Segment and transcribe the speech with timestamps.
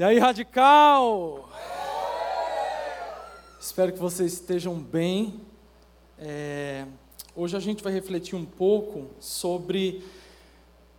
[0.00, 1.50] E aí, radical?
[3.60, 5.42] Espero que vocês estejam bem.
[6.18, 6.86] É,
[7.36, 10.02] hoje a gente vai refletir um pouco sobre.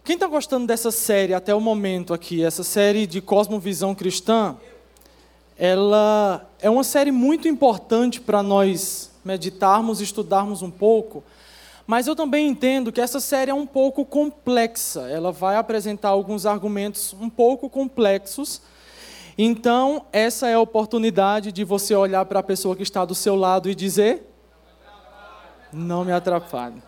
[0.04, 4.56] Quem está gostando dessa série até o momento aqui, essa série de Cosmovisão Cristã?
[5.58, 11.24] Ela é uma série muito importante para nós meditarmos, estudarmos um pouco,
[11.88, 15.10] mas eu também entendo que essa série é um pouco complexa.
[15.10, 18.62] Ela vai apresentar alguns argumentos um pouco complexos
[19.44, 23.36] então, essa é a oportunidade de você olhar para a pessoa que está do seu
[23.36, 24.32] lado e dizer:
[25.74, 26.82] Não me atrapalhe.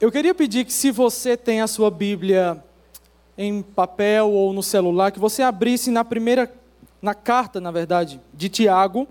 [0.00, 2.62] Eu queria pedir que, se você tem a sua Bíblia
[3.38, 6.52] em papel ou no celular, que você abrisse na primeira,
[7.00, 9.06] na carta, na verdade, de Tiago.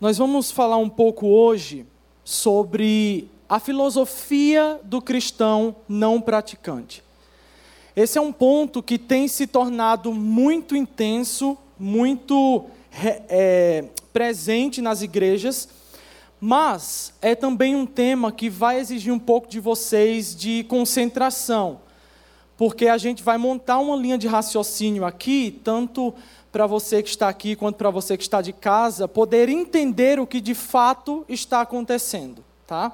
[0.00, 1.86] Nós vamos falar um pouco hoje
[2.22, 7.03] sobre a filosofia do cristão não praticante.
[7.96, 12.66] Esse é um ponto que tem se tornado muito intenso, muito
[13.28, 15.68] é, presente nas igrejas,
[16.40, 21.80] mas é também um tema que vai exigir um pouco de vocês de concentração,
[22.56, 26.12] porque a gente vai montar uma linha de raciocínio aqui, tanto
[26.50, 30.26] para você que está aqui quanto para você que está de casa, poder entender o
[30.26, 32.92] que de fato está acontecendo, tá?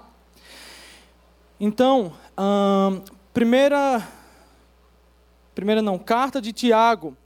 [1.59, 3.01] Então, hum,
[3.33, 4.20] primeira
[5.55, 7.17] Primeira não, carta de Tiago,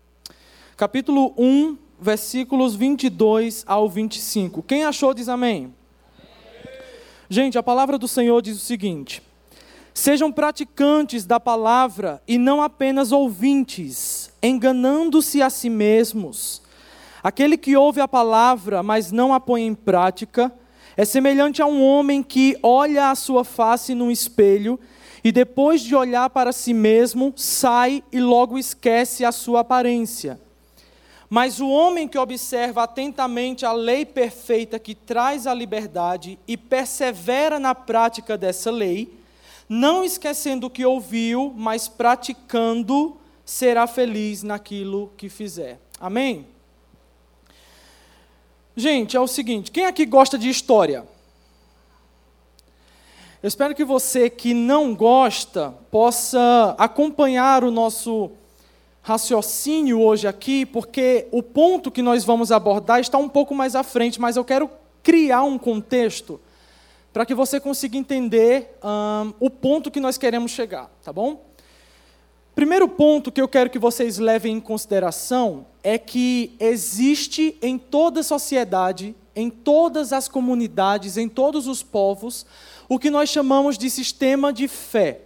[0.78, 4.62] capítulo 1, versículos 22 ao 25.
[4.62, 5.56] Quem achou diz amém.
[5.56, 5.74] amém.
[7.28, 9.22] Gente, a palavra do Senhor diz o seguinte:
[9.92, 16.62] Sejam praticantes da palavra e não apenas ouvintes, enganando-se a si mesmos.
[17.22, 20.50] Aquele que ouve a palavra, mas não a põe em prática,
[20.96, 24.80] é semelhante a um homem que olha a sua face num espelho
[25.24, 30.38] e depois de olhar para si mesmo, sai e logo esquece a sua aparência.
[31.30, 37.58] Mas o homem que observa atentamente a lei perfeita que traz a liberdade e persevera
[37.58, 39.18] na prática dessa lei,
[39.66, 45.80] não esquecendo o que ouviu, mas praticando, será feliz naquilo que fizer.
[45.98, 46.46] Amém?
[48.76, 51.06] Gente, é o seguinte: quem aqui gosta de história?
[53.44, 58.30] Eu espero que você que não gosta possa acompanhar o nosso
[59.02, 63.82] raciocínio hoje aqui, porque o ponto que nós vamos abordar está um pouco mais à
[63.82, 64.70] frente, mas eu quero
[65.02, 66.40] criar um contexto
[67.12, 71.44] para que você consiga entender um, o ponto que nós queremos chegar, tá bom?
[72.54, 78.22] Primeiro ponto que eu quero que vocês levem em consideração é que existe em toda
[78.22, 82.46] sociedade, em todas as comunidades, em todos os povos,
[82.88, 85.20] o que nós chamamos de sistema de fé.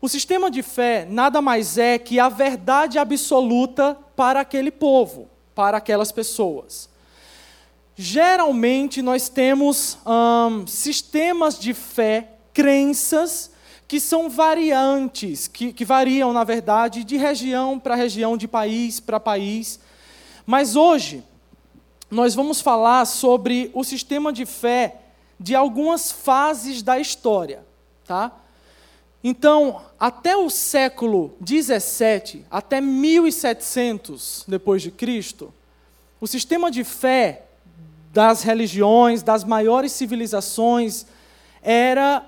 [0.00, 5.78] O sistema de fé nada mais é que a verdade absoluta para aquele povo, para
[5.78, 6.90] aquelas pessoas.
[7.96, 13.50] Geralmente nós temos hum, sistemas de fé, crenças,
[13.86, 19.20] que são variantes, que, que variam, na verdade, de região para região, de país para
[19.20, 19.78] país.
[20.44, 21.22] Mas hoje,
[22.10, 25.03] nós vamos falar sobre o sistema de fé
[25.44, 27.66] de algumas fases da história,
[28.06, 28.32] tá?
[29.22, 35.52] Então, até o século 17, até 1700 depois de Cristo,
[36.18, 37.42] o sistema de fé
[38.10, 41.04] das religiões, das maiores civilizações,
[41.60, 42.24] era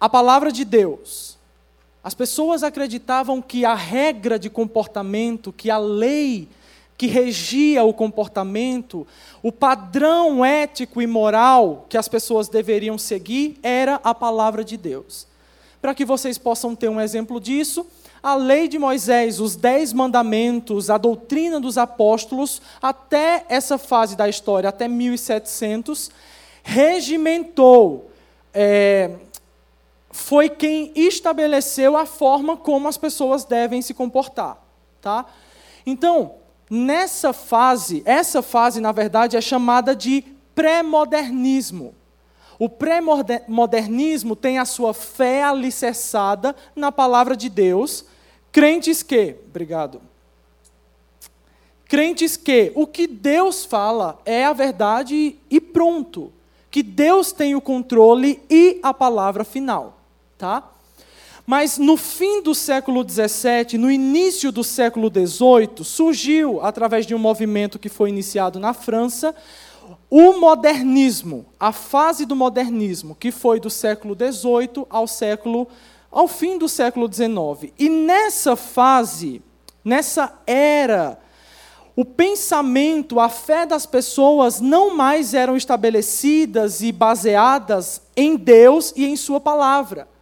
[0.00, 1.36] a palavra de Deus.
[2.02, 6.48] As pessoas acreditavam que a regra de comportamento, que a lei
[6.96, 9.06] que regia o comportamento,
[9.42, 15.26] o padrão ético e moral que as pessoas deveriam seguir era a palavra de Deus.
[15.82, 17.86] Para que vocês possam ter um exemplo disso,
[18.22, 24.26] a lei de Moisés, os dez mandamentos, a doutrina dos apóstolos, até essa fase da
[24.28, 26.10] história, até 1700,
[26.62, 28.10] regimentou,
[28.54, 29.10] é,
[30.10, 34.56] foi quem estabeleceu a forma como as pessoas devem se comportar.
[35.02, 35.26] Tá?
[35.84, 36.36] Então,
[36.68, 40.24] Nessa fase, essa fase, na verdade, é chamada de
[40.54, 41.94] pré-modernismo.
[42.58, 48.04] O pré-modernismo tem a sua fé alicerçada na palavra de Deus.
[48.52, 50.00] Crentes que, obrigado.
[51.86, 56.32] Crentes que o que Deus fala é a verdade e pronto.
[56.70, 59.98] Que Deus tem o controle e a palavra final,
[60.38, 60.73] tá?
[61.46, 67.18] Mas no fim do século XVII, no início do século XVIII, surgiu, através de um
[67.18, 69.34] movimento que foi iniciado na França,
[70.08, 75.68] o modernismo, a fase do modernismo, que foi do século XVIII ao século
[76.10, 77.72] ao fim do século XIX.
[77.76, 79.42] E nessa fase,
[79.84, 81.18] nessa era,
[81.96, 89.04] o pensamento, a fé das pessoas não mais eram estabelecidas e baseadas em Deus e
[89.04, 90.13] em Sua palavra.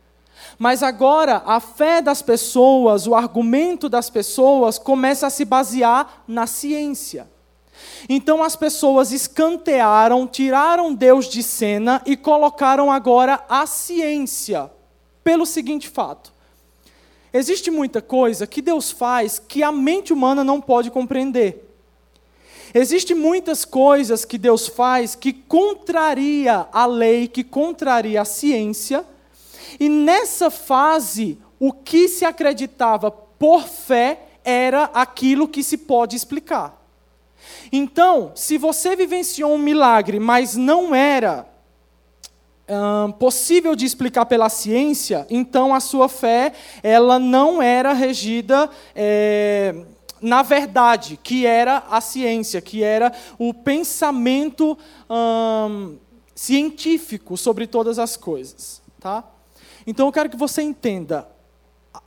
[0.58, 6.46] Mas agora a fé das pessoas, o argumento das pessoas começa a se basear na
[6.46, 7.30] ciência.
[8.08, 14.70] Então as pessoas escantearam, tiraram Deus de cena e colocaram agora a ciência
[15.24, 16.32] pelo seguinte fato:
[17.32, 21.68] existe muita coisa que Deus faz que a mente humana não pode compreender.
[22.74, 29.04] Existem muitas coisas que Deus faz que contraria a lei, que contraria a ciência,
[29.78, 36.80] e nessa fase, o que se acreditava por fé era aquilo que se pode explicar.
[37.70, 41.46] Então, se você vivenciou um milagre, mas não era
[43.18, 46.52] possível de explicar pela ciência, então a sua fé
[46.82, 49.84] ela não era regida é,
[50.22, 54.78] na verdade, que era a ciência, que era o pensamento
[56.34, 59.24] científico sobre todas as coisas, tá?
[59.86, 61.28] Então eu quero que você entenda.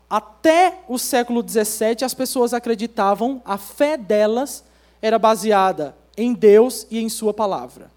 [0.10, 4.64] Até o século XVII, as pessoas acreditavam, a fé delas
[5.02, 7.96] era baseada em Deus e em Sua palavra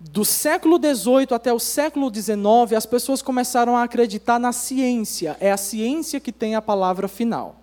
[0.00, 5.36] do século XVIII até o século XIX, as pessoas começaram a acreditar na ciência.
[5.40, 7.56] É a ciência que tem a palavra final.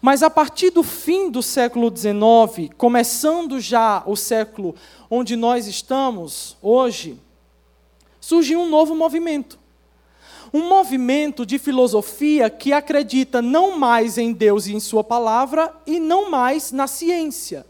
[0.00, 4.74] Mas a partir do fim do século XIX, começando já o século
[5.10, 7.20] onde nós estamos hoje,
[8.20, 9.58] surgiu um novo movimento.
[10.52, 15.98] Um movimento de filosofia que acredita não mais em Deus e em Sua palavra e
[15.98, 17.66] não mais na ciência.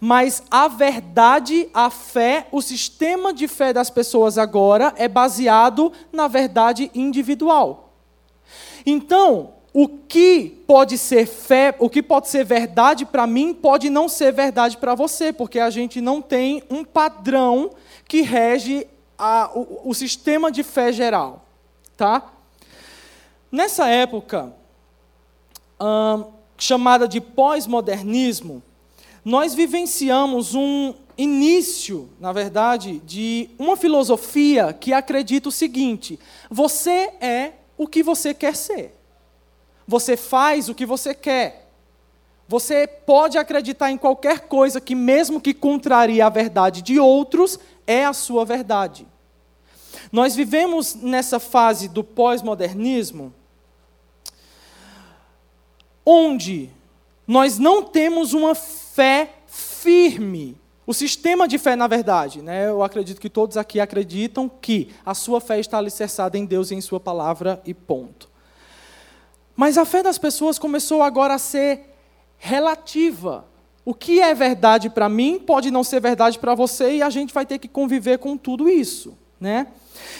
[0.00, 6.28] Mas a verdade, a fé, o sistema de fé das pessoas agora é baseado na
[6.28, 7.92] verdade individual.
[8.86, 14.08] Então, o que pode ser fé, o que pode ser verdade para mim, pode não
[14.08, 17.70] ser verdade para você, porque a gente não tem um padrão
[18.06, 18.86] que rege
[19.18, 21.43] a, o, o sistema de fé geral.
[21.96, 22.32] Tá?
[23.50, 24.52] Nessa época,
[25.80, 26.24] hum,
[26.58, 28.62] chamada de pós-modernismo,
[29.24, 36.18] nós vivenciamos um início, na verdade, de uma filosofia que acredita o seguinte:
[36.50, 38.98] você é o que você quer ser.
[39.86, 41.70] Você faz o que você quer.
[42.46, 48.04] Você pode acreditar em qualquer coisa que, mesmo que contrarie a verdade de outros, é
[48.04, 49.06] a sua verdade.
[50.14, 53.34] Nós vivemos nessa fase do pós-modernismo,
[56.06, 56.70] onde
[57.26, 60.56] nós não temos uma fé firme.
[60.86, 65.14] O sistema de fé, na verdade, né, eu acredito que todos aqui acreditam que a
[65.14, 68.30] sua fé está alicerçada em Deus e em Sua palavra, e ponto.
[69.56, 71.92] Mas a fé das pessoas começou agora a ser
[72.38, 73.46] relativa.
[73.84, 77.34] O que é verdade para mim pode não ser verdade para você, e a gente
[77.34, 79.18] vai ter que conviver com tudo isso.
[79.40, 79.66] Né?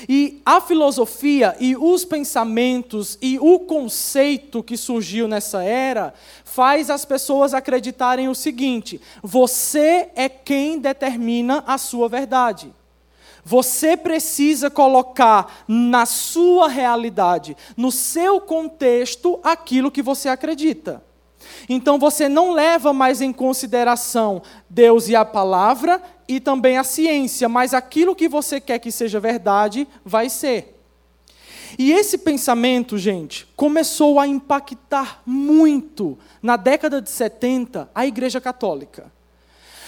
[0.09, 7.05] E a filosofia e os pensamentos e o conceito que surgiu nessa era faz as
[7.05, 12.73] pessoas acreditarem o seguinte: você é quem determina a sua verdade.
[13.45, 21.03] Você precisa colocar na sua realidade, no seu contexto, aquilo que você acredita.
[21.69, 27.49] Então você não leva mais em consideração Deus e a palavra e também a ciência,
[27.49, 30.75] mas aquilo que você quer que seja verdade vai ser.
[31.79, 39.13] E esse pensamento, gente, começou a impactar muito na década de 70 a Igreja Católica.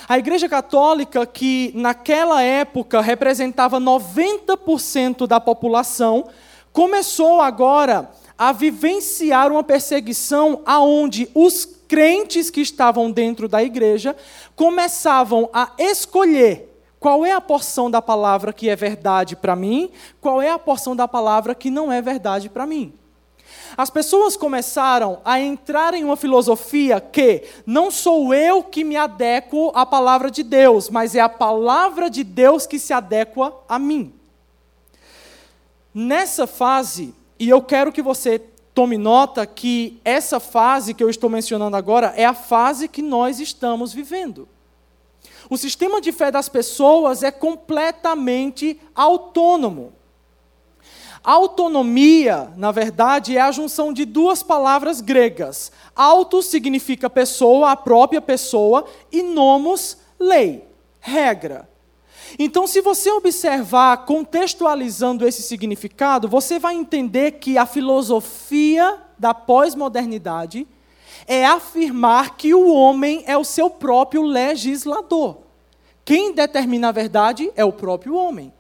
[0.08, 6.28] A Igreja Católica, que naquela época representava 90% da população,
[6.72, 14.16] começou agora a vivenciar uma perseguição aonde os crentes que estavam dentro da igreja
[14.54, 19.90] começavam a escolher qual é a porção da palavra que é verdade para mim,
[20.20, 22.92] qual é a porção da palavra que não é verdade para mim.
[23.76, 29.70] As pessoas começaram a entrar em uma filosofia que não sou eu que me adequo
[29.74, 34.12] à palavra de Deus, mas é a palavra de Deus que se adequa a mim.
[35.94, 38.38] Nessa fase, e eu quero que você
[38.74, 43.40] tome nota que essa fase que eu estou mencionando agora é a fase que nós
[43.40, 44.48] estamos vivendo.
[45.48, 49.92] O sistema de fé das pessoas é completamente autônomo.
[51.22, 55.72] Autonomia, na verdade, é a junção de duas palavras gregas.
[55.94, 60.64] Auto significa pessoa, a própria pessoa, e nomos, lei,
[61.00, 61.68] regra.
[62.38, 70.66] Então, se você observar contextualizando esse significado, você vai entender que a filosofia da pós-modernidade
[71.26, 75.38] é afirmar que o homem é o seu próprio legislador.
[76.04, 78.52] Quem determina a verdade é o próprio homem.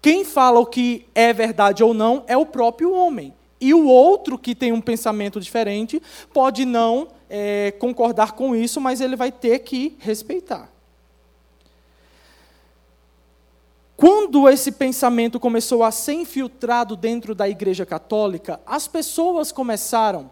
[0.00, 3.34] Quem fala o que é verdade ou não é o próprio homem.
[3.60, 6.00] E o outro que tem um pensamento diferente
[6.32, 10.70] pode não é, concordar com isso, mas ele vai ter que respeitar.
[13.96, 20.30] Quando esse pensamento começou a ser infiltrado dentro da Igreja Católica, as pessoas começaram,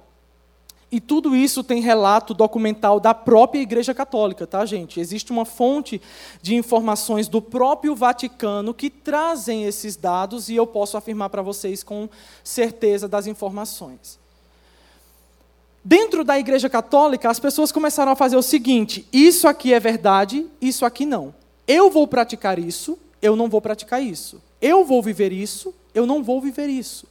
[0.92, 5.00] e tudo isso tem relato documental da própria Igreja Católica, tá, gente?
[5.00, 6.00] Existe uma fonte
[6.42, 11.83] de informações do próprio Vaticano que trazem esses dados e eu posso afirmar para vocês
[11.83, 12.09] com
[12.44, 14.18] certeza das informações.
[15.83, 20.47] Dentro da Igreja Católica, as pessoas começaram a fazer o seguinte: isso aqui é verdade,
[20.61, 21.35] isso aqui não.
[21.66, 24.38] Eu vou praticar isso, eu não vou praticar isso.
[24.61, 27.07] Eu vou viver isso, eu não vou viver isso.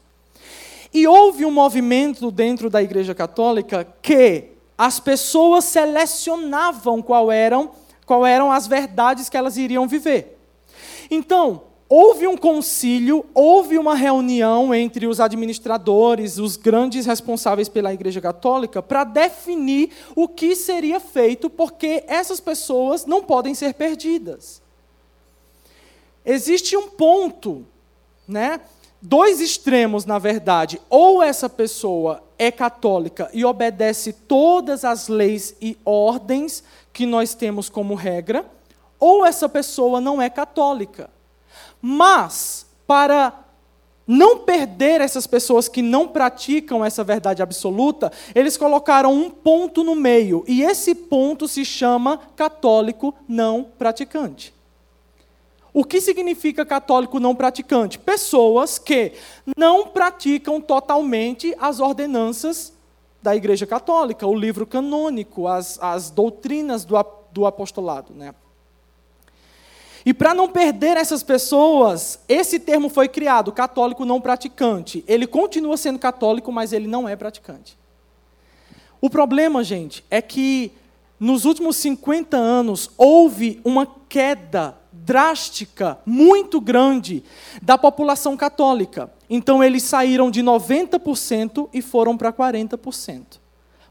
[0.93, 7.72] E houve um movimento dentro da Igreja Católica que as pessoas selecionavam qual eram,
[8.05, 10.38] qual eram as verdades que elas iriam viver.
[11.10, 18.22] Então, houve um concílio, houve uma reunião entre os administradores, os grandes responsáveis pela Igreja
[18.22, 24.62] Católica, para definir o que seria feito, porque essas pessoas não podem ser perdidas.
[26.25, 27.65] Existe um ponto,
[28.27, 28.62] né?
[29.01, 30.80] Dois extremos, na verdade.
[30.89, 36.63] Ou essa pessoa é católica e obedece todas as leis e ordens
[36.94, 38.46] que nós temos como regra,
[39.00, 41.10] ou essa pessoa não é católica.
[41.82, 43.34] Mas, para
[44.08, 49.96] não perder essas pessoas que não praticam essa verdade absoluta, eles colocaram um ponto no
[49.96, 54.53] meio, e esse ponto se chama católico não praticante.
[55.74, 57.98] O que significa católico não praticante?
[57.98, 59.13] Pessoas que
[59.58, 62.72] não praticam totalmente as ordenanças
[63.24, 66.96] da Igreja Católica, o livro canônico, as, as doutrinas do,
[67.32, 68.13] do apostolado.
[68.13, 68.36] Né?
[70.06, 75.03] E para não perder essas pessoas, esse termo foi criado, católico não praticante.
[75.08, 77.77] Ele continua sendo católico, mas ele não é praticante.
[79.01, 80.72] O problema, gente, é que
[81.20, 87.24] nos últimos 50 anos houve uma queda drástica, muito grande,
[87.62, 89.12] da população católica.
[89.29, 93.39] Então eles saíram de 90% e foram para 40%.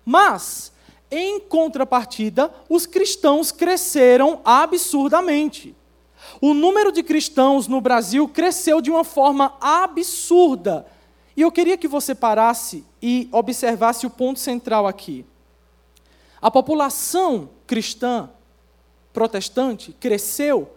[0.05, 0.73] Mas,
[1.11, 5.77] em contrapartida, os cristãos cresceram absurdamente.
[6.41, 10.87] O número de cristãos no Brasil cresceu de uma forma absurda.
[11.37, 15.25] E eu queria que você parasse e observasse o ponto central aqui.
[16.41, 18.31] A população cristã
[19.13, 20.71] protestante cresceu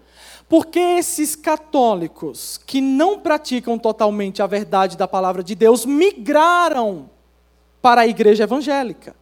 [0.48, 7.10] porque esses católicos que não praticam totalmente a verdade da palavra de Deus migraram
[7.82, 9.16] para a igreja evangélica.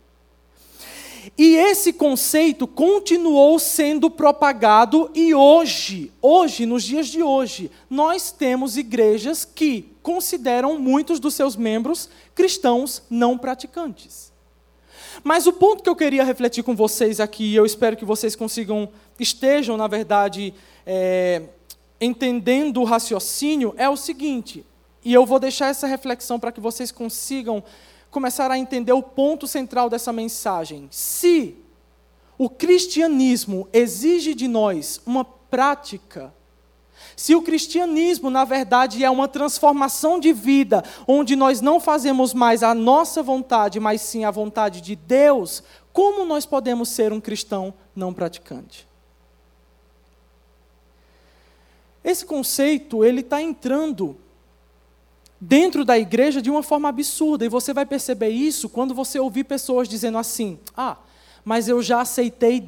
[1.38, 8.78] E esse conceito continuou sendo propagado e hoje, hoje, nos dias de hoje, nós temos
[8.78, 14.34] igrejas que consideram muitos dos seus membros cristãos não praticantes.
[15.24, 18.90] Mas o ponto que eu queria refletir com vocês aqui, eu espero que vocês consigam,
[19.20, 20.54] estejam, na verdade,
[20.86, 21.44] é,
[22.00, 24.66] entendendo o raciocínio, é o seguinte,
[25.04, 27.64] e eu vou deixar essa reflexão para que vocês consigam
[28.10, 30.88] começar a entender o ponto central dessa mensagem.
[30.92, 31.58] Se
[32.38, 36.34] o cristianismo exige de nós uma prática
[37.16, 42.64] se o cristianismo, na verdade, é uma transformação de vida, onde nós não fazemos mais
[42.64, 47.74] a nossa vontade, mas sim a vontade de Deus, como nós podemos ser um cristão
[47.96, 48.88] não praticante?
[52.04, 54.18] Esse conceito ele está entrando
[55.40, 59.44] dentro da igreja de uma forma absurda e você vai perceber isso quando você ouvir
[59.44, 60.98] pessoas dizendo assim: ah,
[61.44, 62.60] mas eu já aceitei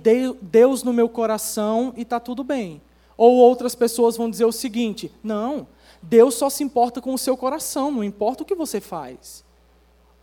[0.42, 2.82] Deus no meu coração e está tudo bem.
[3.18, 5.68] Ou outras pessoas vão dizer o seguinte: não,
[6.02, 9.44] Deus só se importa com o seu coração, não importa o que você faz.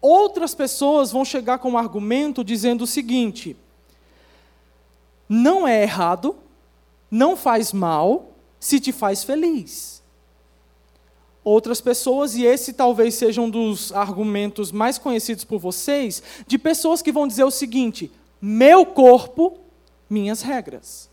[0.00, 3.56] Outras pessoas vão chegar com um argumento dizendo o seguinte:
[5.28, 6.36] não é errado,
[7.10, 8.31] não faz mal,
[8.62, 10.00] se te faz feliz.
[11.42, 17.02] Outras pessoas, e esse talvez seja um dos argumentos mais conhecidos por vocês, de pessoas
[17.02, 19.58] que vão dizer o seguinte: meu corpo,
[20.08, 21.10] minhas regras.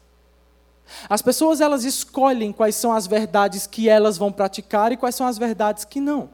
[1.09, 5.25] As pessoas elas escolhem quais são as verdades que elas vão praticar e quais são
[5.25, 6.29] as verdades que não.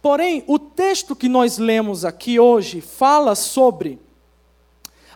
[0.00, 3.98] Porém, o texto que nós lemos aqui hoje fala sobre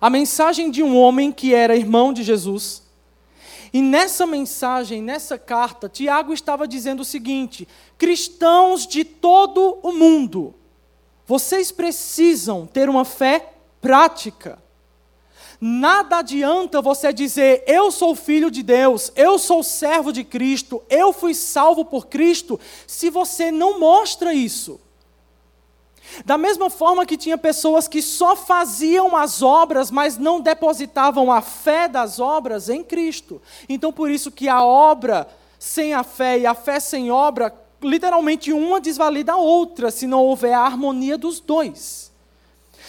[0.01, 2.83] a mensagem de um homem que era irmão de Jesus
[3.73, 10.55] E nessa mensagem, nessa carta, Tiago estava dizendo o seguinte: cristãos de todo o mundo,
[11.27, 14.63] vocês precisam ter uma fé prática.
[15.65, 21.13] Nada adianta você dizer, eu sou filho de Deus, eu sou servo de Cristo, eu
[21.13, 24.81] fui salvo por Cristo, se você não mostra isso.
[26.25, 31.41] Da mesma forma que tinha pessoas que só faziam as obras, mas não depositavam a
[31.41, 33.41] fé das obras em Cristo.
[33.69, 35.29] Então, por isso que a obra
[35.59, 40.25] sem a fé e a fé sem obra, literalmente uma desvalida a outra, se não
[40.25, 42.11] houver a harmonia dos dois.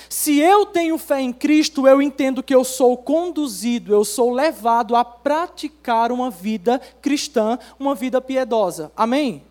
[0.09, 4.95] Se eu tenho fé em Cristo, eu entendo que eu sou conduzido, eu sou levado
[4.95, 8.91] a praticar uma vida cristã, uma vida piedosa.
[8.95, 9.43] Amém?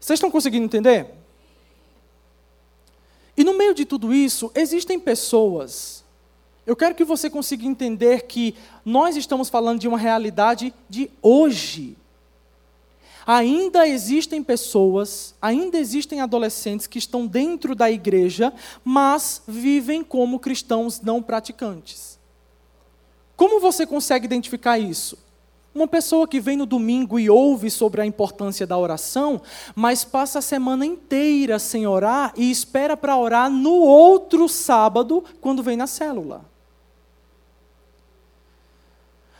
[0.00, 1.23] Vocês estão conseguindo entender?
[3.44, 6.02] E no meio de tudo isso, existem pessoas.
[6.64, 11.94] Eu quero que você consiga entender que nós estamos falando de uma realidade de hoje.
[13.26, 18.50] Ainda existem pessoas, ainda existem adolescentes que estão dentro da igreja,
[18.82, 22.18] mas vivem como cristãos não praticantes.
[23.36, 25.18] Como você consegue identificar isso?
[25.74, 29.42] Uma pessoa que vem no domingo e ouve sobre a importância da oração,
[29.74, 35.64] mas passa a semana inteira sem orar e espera para orar no outro sábado, quando
[35.64, 36.44] vem na célula.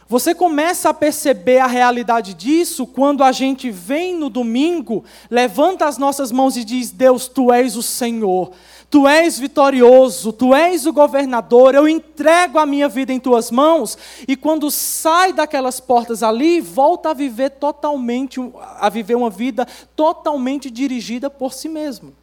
[0.07, 5.97] Você começa a perceber a realidade disso quando a gente vem no domingo, levanta as
[5.97, 8.53] nossas mãos e diz: Deus, tu és o Senhor,
[8.95, 13.99] tu és vitorioso, tu és o governador, eu entrego a minha vida em tuas mãos.
[14.29, 18.39] E quando sai daquelas portas ali, volta a viver totalmente,
[18.79, 22.15] a viver uma vida totalmente dirigida por si mesmo.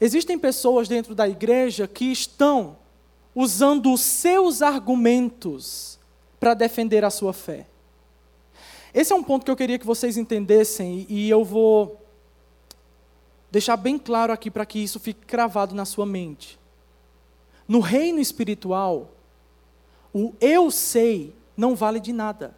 [0.00, 2.78] Existem pessoas dentro da igreja que estão
[3.34, 5.98] usando os seus argumentos
[6.40, 7.66] para defender a sua fé.
[8.94, 12.03] Esse é um ponto que eu queria que vocês entendessem e eu vou
[13.54, 16.58] deixar bem claro aqui para que isso fique cravado na sua mente.
[17.68, 19.12] No reino espiritual,
[20.12, 22.52] o eu sei não vale de nada.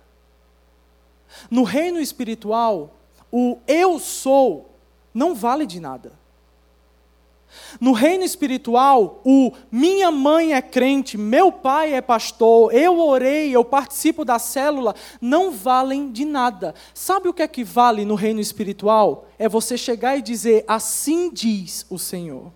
[1.51, 2.95] No reino espiritual,
[3.31, 4.71] o eu sou
[5.13, 6.15] não vale de nada.
[7.81, 13.65] No reino espiritual, o minha mãe é crente, meu pai é pastor, eu orei, eu
[13.65, 16.75] participo da célula, não valem de nada.
[16.95, 19.27] Sabe o que é que vale no reino espiritual?
[19.39, 22.53] É você chegar e dizer: Assim diz o Senhor.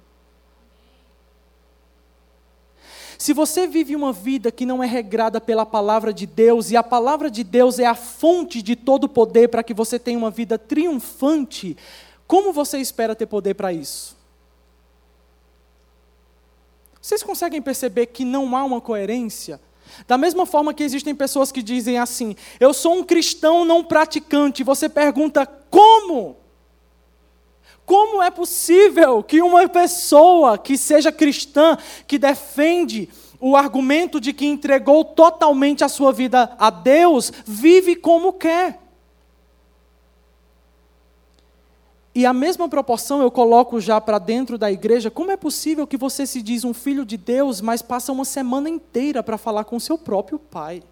[3.20, 6.82] Se você vive uma vida que não é regrada pela palavra de Deus, e a
[6.82, 10.58] palavra de Deus é a fonte de todo poder para que você tenha uma vida
[10.58, 11.76] triunfante,
[12.26, 14.16] como você espera ter poder para isso?
[17.00, 19.60] Vocês conseguem perceber que não há uma coerência?
[20.06, 24.62] Da mesma forma que existem pessoas que dizem assim: eu sou um cristão não praticante.
[24.62, 26.36] Você pergunta como?
[27.84, 33.08] Como é possível que uma pessoa que seja cristã, que defende
[33.40, 38.78] o argumento de que entregou totalmente a sua vida a Deus, vive como quer?
[42.20, 45.10] E a mesma proporção eu coloco já para dentro da igreja.
[45.10, 48.68] Como é possível que você se diz um filho de Deus, mas passa uma semana
[48.68, 50.82] inteira para falar com seu próprio pai?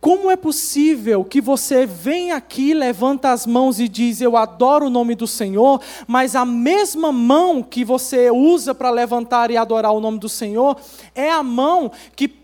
[0.00, 4.90] Como é possível que você vem aqui, levanta as mãos e diz: Eu adoro o
[4.90, 10.00] nome do Senhor, mas a mesma mão que você usa para levantar e adorar o
[10.00, 10.76] nome do Senhor
[11.14, 12.43] é a mão que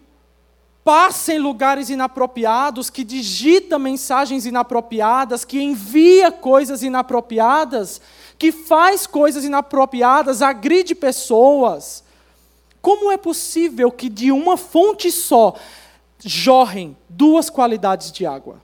[0.90, 8.00] passa em lugares inapropriados, que digita mensagens inapropriadas, que envia coisas inapropriadas,
[8.37, 12.03] que faz coisas inapropriadas, agride pessoas.
[12.83, 15.55] Como é possível que de uma fonte só
[16.18, 18.61] jorrem duas qualidades de água?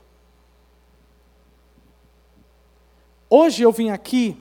[3.29, 4.35] Hoje eu vim aqui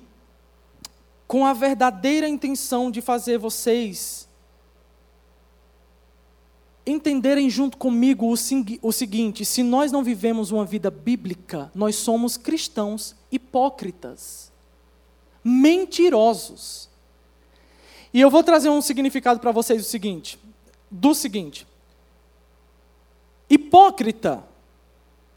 [1.29, 4.26] com a verdadeira intenção de fazer vocês
[6.87, 13.17] entenderem junto comigo o, seguinte: se nós não vivemos uma vida bíblica, nós somos cristãos
[13.31, 14.53] hipócritas,
[15.43, 16.89] mentirosos.
[18.15, 20.39] E eu vou trazer um significado para vocês o seguinte,
[20.91, 21.67] do seguinte:
[23.51, 24.45] hipócrita.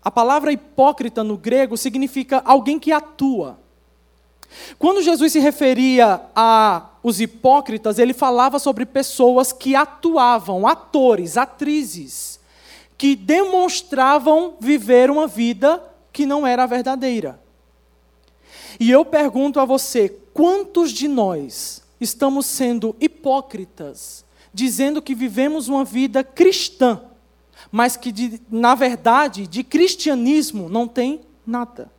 [0.01, 3.59] A palavra hipócrita no grego significa alguém que atua.
[4.77, 12.39] Quando Jesus se referia a os hipócritas, ele falava sobre pessoas que atuavam, atores, atrizes,
[12.97, 17.39] que demonstravam viver uma vida que não era verdadeira.
[18.79, 25.83] E eu pergunto a você, quantos de nós estamos sendo hipócritas, dizendo que vivemos uma
[25.83, 27.01] vida cristã,
[27.71, 31.91] mas que, de, na verdade, de cristianismo não tem nada.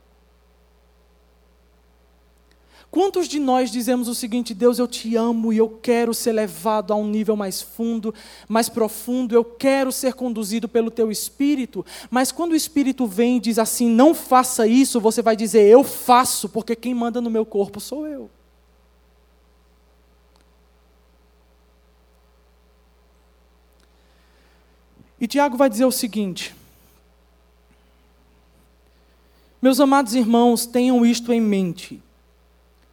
[2.90, 6.92] Quantos de nós dizemos o seguinte: Deus, eu te amo e eu quero ser levado
[6.92, 8.12] a um nível mais fundo,
[8.48, 13.40] mais profundo, eu quero ser conduzido pelo teu espírito, mas quando o espírito vem e
[13.40, 17.46] diz assim, não faça isso, você vai dizer, eu faço, porque quem manda no meu
[17.46, 18.28] corpo sou eu.
[25.20, 26.56] E Tiago vai dizer o seguinte:
[29.62, 32.02] Meus amados irmãos, tenham isto em mente.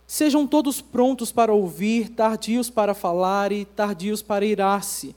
[0.07, 5.13] Sejam todos prontos para ouvir, tardios para falar e tardios para irar-se,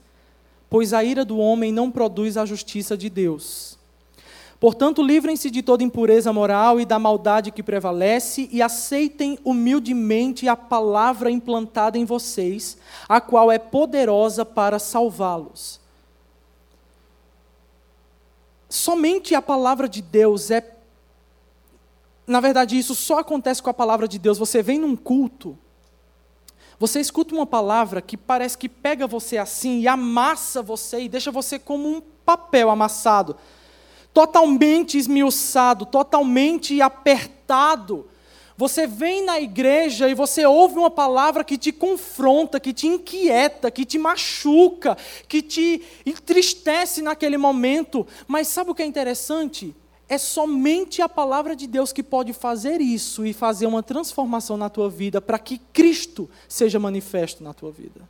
[0.68, 3.78] pois a ira do homem não produz a justiça de Deus.
[4.58, 10.56] Portanto, livrem-se de toda impureza moral e da maldade que prevalece e aceitem humildemente a
[10.56, 12.76] palavra implantada em vocês,
[13.08, 15.80] a qual é poderosa para salvá-los.
[18.68, 20.79] Somente a palavra de Deus é.
[22.30, 24.38] Na verdade, isso só acontece com a palavra de Deus.
[24.38, 25.58] Você vem num culto,
[26.78, 31.32] você escuta uma palavra que parece que pega você assim e amassa você e deixa
[31.32, 33.36] você como um papel amassado,
[34.14, 38.08] totalmente esmiuçado, totalmente apertado
[38.60, 43.70] você vem na igreja e você ouve uma palavra que te confronta, que te inquieta,
[43.70, 48.06] que te machuca, que te entristece naquele momento.
[48.28, 49.74] Mas sabe o que é interessante?
[50.10, 54.68] É somente a palavra de Deus que pode fazer isso e fazer uma transformação na
[54.68, 58.00] tua vida para que Cristo seja manifesto na tua vida.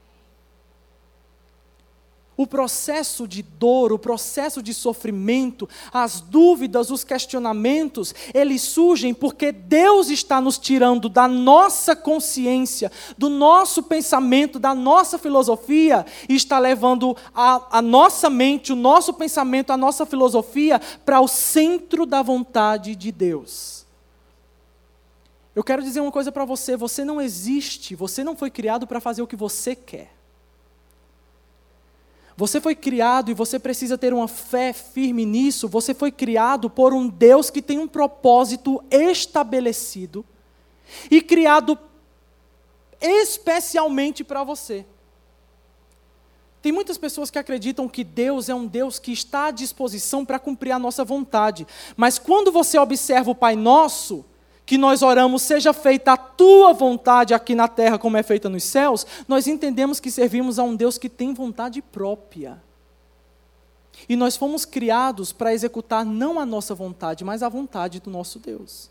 [2.41, 9.53] O processo de dor, o processo de sofrimento, as dúvidas, os questionamentos, eles surgem porque
[9.53, 16.59] Deus está nos tirando da nossa consciência, do nosso pensamento, da nossa filosofia, e está
[16.59, 22.23] levando a, a nossa mente, o nosso pensamento, a nossa filosofia para o centro da
[22.23, 23.85] vontade de Deus.
[25.55, 28.99] Eu quero dizer uma coisa para você: você não existe, você não foi criado para
[28.99, 30.20] fazer o que você quer.
[32.41, 35.69] Você foi criado e você precisa ter uma fé firme nisso.
[35.69, 40.25] Você foi criado por um Deus que tem um propósito estabelecido
[41.11, 41.79] e criado
[42.99, 44.87] especialmente para você.
[46.63, 50.39] Tem muitas pessoas que acreditam que Deus é um Deus que está à disposição para
[50.39, 51.67] cumprir a nossa vontade.
[51.95, 54.25] Mas quando você observa o Pai Nosso,
[54.71, 58.63] que nós oramos, seja feita a tua vontade aqui na terra como é feita nos
[58.63, 62.63] céus, nós entendemos que servimos a um Deus que tem vontade própria.
[64.09, 68.39] E nós fomos criados para executar não a nossa vontade, mas a vontade do nosso
[68.39, 68.89] Deus.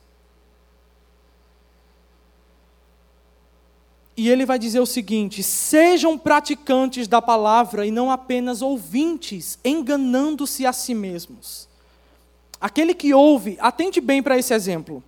[4.17, 10.65] E ele vai dizer o seguinte: sejam praticantes da palavra e não apenas ouvintes, enganando-se
[10.65, 11.69] a si mesmos.
[12.59, 15.01] Aquele que ouve, atente bem para esse exemplo.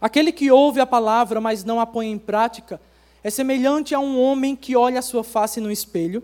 [0.00, 2.80] Aquele que ouve a palavra, mas não a põe em prática,
[3.22, 6.22] é semelhante a um homem que olha a sua face no espelho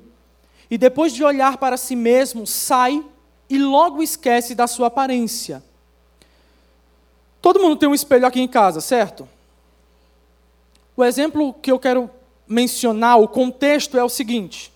[0.70, 3.04] e depois de olhar para si mesmo, sai
[3.48, 5.62] e logo esquece da sua aparência.
[7.40, 9.28] Todo mundo tem um espelho aqui em casa, certo?
[10.96, 12.08] O exemplo que eu quero
[12.46, 14.72] mencionar, o contexto é o seguinte: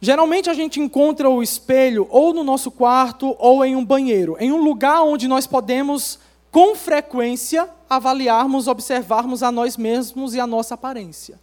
[0.00, 4.52] Geralmente a gente encontra o espelho ou no nosso quarto ou em um banheiro, em
[4.52, 6.18] um lugar onde nós podemos
[6.54, 11.40] com frequência, avaliarmos, observarmos a nós mesmos e a nossa aparência.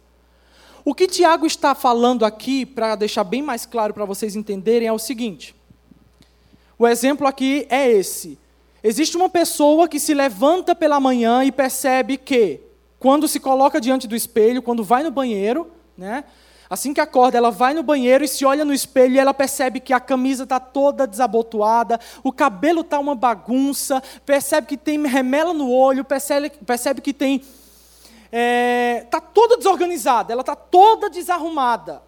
[0.82, 4.92] O que Tiago está falando aqui, para deixar bem mais claro para vocês entenderem, é
[4.92, 5.54] o seguinte:
[6.78, 8.38] o exemplo aqui é esse.
[8.82, 12.60] Existe uma pessoa que se levanta pela manhã e percebe que,
[12.98, 16.24] quando se coloca diante do espelho, quando vai no banheiro, né,
[16.72, 19.78] Assim que acorda, ela vai no banheiro e se olha no espelho e ela percebe
[19.78, 25.52] que a camisa está toda desabotoada, o cabelo está uma bagunça, percebe que tem remela
[25.52, 27.36] no olho, percebe, percebe que tem.
[27.36, 27.50] Está
[28.32, 32.02] é, tá toda desorganizada, ela está toda desarrumada.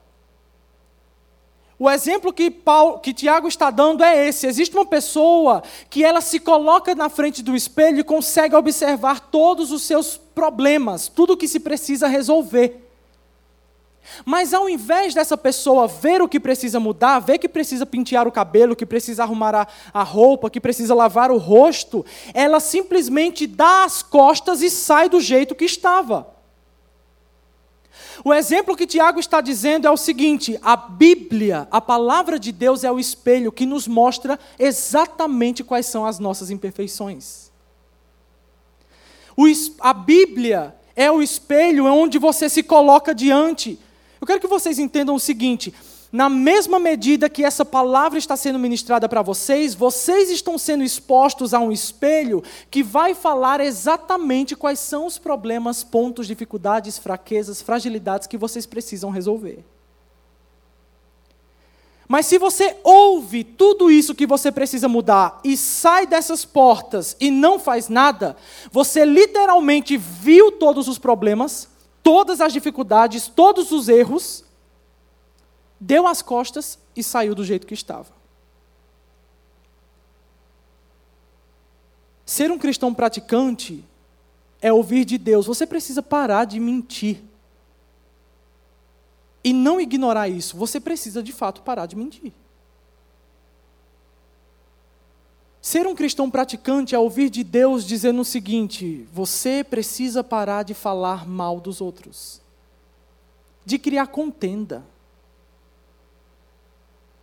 [1.78, 6.22] O exemplo que, Paulo, que Tiago está dando é esse: existe uma pessoa que ela
[6.22, 11.36] se coloca na frente do espelho e consegue observar todos os seus problemas, tudo o
[11.36, 12.83] que se precisa resolver.
[14.24, 18.32] Mas ao invés dessa pessoa ver o que precisa mudar, ver que precisa pentear o
[18.32, 23.84] cabelo, que precisa arrumar a, a, roupa, que precisa lavar o rosto, ela simplesmente dá
[23.84, 26.34] as costas e sai do jeito que estava.
[28.24, 32.84] O exemplo que Tiago está dizendo é o seguinte: a Bíblia, a palavra de Deus,
[32.84, 37.50] é o espelho que nos mostra exatamente quais são as nossas imperfeições.
[39.36, 39.46] O,
[39.80, 43.78] a Bíblia é o espelho onde você se coloca diante
[44.24, 45.74] Eu quero que vocês entendam o seguinte:
[46.10, 51.52] na mesma medida que essa palavra está sendo ministrada para vocês, vocês estão sendo expostos
[51.52, 58.26] a um espelho que vai falar exatamente quais são os problemas, pontos, dificuldades, fraquezas, fragilidades
[58.26, 59.62] que vocês precisam resolver.
[62.08, 67.30] Mas se você ouve tudo isso que você precisa mudar e sai dessas portas e
[67.30, 68.38] não faz nada,
[68.72, 71.73] você literalmente viu todos os problemas,
[72.04, 74.44] todas as dificuldades, todos os erros
[75.80, 78.12] deu as costas e saiu do jeito que estava.
[82.26, 83.84] Ser um cristão praticante
[84.60, 85.46] é ouvir de Deus.
[85.46, 87.22] Você precisa parar de mentir.
[89.42, 90.56] E não ignorar isso.
[90.56, 92.32] Você precisa de fato parar de mentir.
[95.64, 100.74] Ser um cristão praticante é ouvir de Deus dizendo o seguinte: você precisa parar de
[100.74, 102.42] falar mal dos outros,
[103.64, 104.84] de criar contenda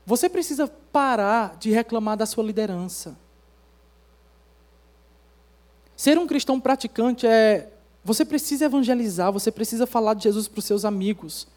[0.05, 3.17] você precisa parar de reclamar da sua liderança.
[5.95, 7.71] Ser um cristão praticante é.
[8.03, 11.47] Você precisa evangelizar, você precisa falar de Jesus para os seus amigos.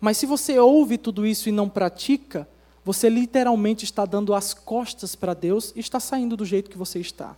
[0.00, 2.48] Mas se você ouve tudo isso e não pratica,
[2.84, 7.00] você literalmente está dando as costas para Deus e está saindo do jeito que você
[7.00, 7.34] está.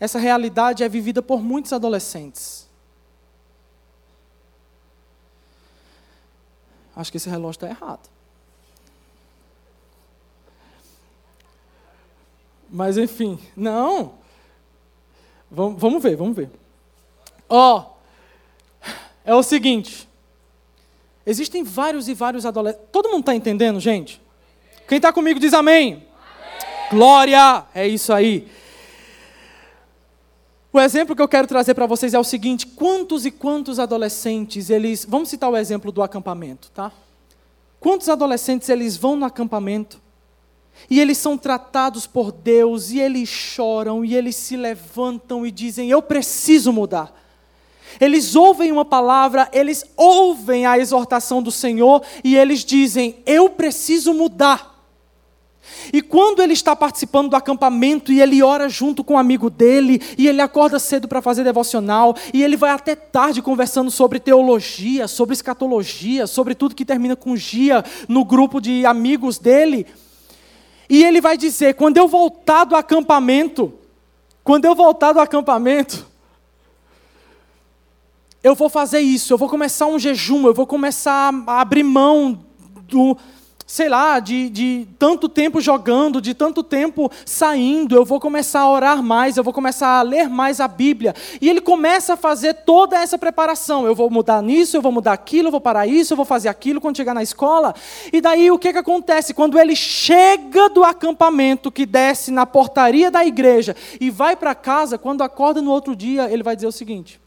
[0.00, 2.68] Essa realidade é vivida por muitos adolescentes.
[6.94, 8.08] Acho que esse relógio está errado.
[12.68, 14.14] Mas enfim, não.
[15.50, 16.50] Vamos, vamos ver, vamos ver.
[17.48, 18.88] Ó, oh,
[19.24, 20.08] é o seguinte.
[21.26, 22.86] Existem vários e vários adolescentes.
[22.92, 24.22] Todo mundo está entendendo, gente?
[24.86, 25.94] Quem está comigo diz amém.
[25.94, 26.06] amém.
[26.90, 27.64] Glória!
[27.74, 28.46] É isso aí.
[30.72, 34.70] O exemplo que eu quero trazer para vocês é o seguinte: quantos e quantos adolescentes
[34.70, 35.04] eles.
[35.08, 36.92] Vamos citar o exemplo do acampamento, tá?
[37.80, 40.00] Quantos adolescentes eles vão no acampamento
[40.88, 45.90] e eles são tratados por Deus e eles choram e eles se levantam e dizem:
[45.90, 47.25] Eu preciso mudar.
[48.00, 54.12] Eles ouvem uma palavra, eles ouvem a exortação do Senhor e eles dizem: Eu preciso
[54.12, 54.76] mudar.
[55.92, 60.00] E quando ele está participando do acampamento e ele ora junto com um amigo dele,
[60.18, 65.08] e ele acorda cedo para fazer devocional, e ele vai até tarde conversando sobre teologia,
[65.08, 69.86] sobre escatologia, sobre tudo que termina com gia no grupo de amigos dele.
[70.88, 73.72] E ele vai dizer: quando eu voltar do acampamento,
[74.42, 76.06] quando eu voltar do acampamento,
[78.46, 82.44] eu vou fazer isso, eu vou começar um jejum, eu vou começar a abrir mão
[82.86, 83.16] do
[83.66, 88.70] sei lá, de, de tanto tempo jogando, de tanto tempo saindo, eu vou começar a
[88.70, 91.12] orar mais, eu vou começar a ler mais a Bíblia.
[91.40, 93.84] E ele começa a fazer toda essa preparação.
[93.84, 96.48] Eu vou mudar nisso, eu vou mudar aquilo, eu vou parar isso, eu vou fazer
[96.48, 97.74] aquilo quando chegar na escola.
[98.12, 99.34] E daí o que, que acontece?
[99.34, 104.96] Quando ele chega do acampamento, que desce na portaria da igreja e vai para casa,
[104.96, 107.25] quando acorda no outro dia, ele vai dizer o seguinte: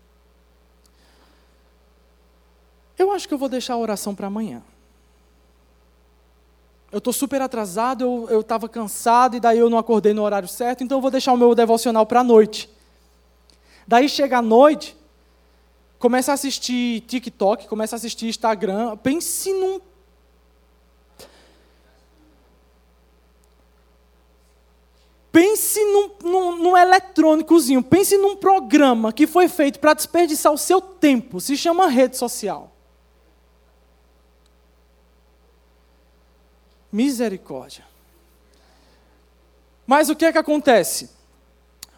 [2.99, 4.61] Eu acho que eu vou deixar a oração para amanhã.
[6.91, 10.83] Eu estou super atrasado, eu estava cansado e daí eu não acordei no horário certo,
[10.83, 12.69] então eu vou deixar o meu devocional para a noite.
[13.87, 14.97] Daí chega a noite,
[15.97, 19.79] começa a assistir TikTok, começa a assistir Instagram, pense num.
[25.31, 30.81] Pense num, num, num eletrônicozinho, pense num programa que foi feito para desperdiçar o seu
[30.81, 32.73] tempo, se chama rede social.
[36.91, 37.85] Misericórdia.
[39.85, 41.09] Mas o que é que acontece?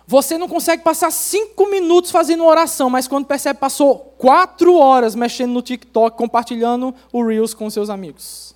[0.08, 5.52] Você não consegue passar cinco minutos fazendo oração, mas quando percebe, passou quatro horas mexendo
[5.52, 8.54] no TikTok, compartilhando o Reels com seus amigos.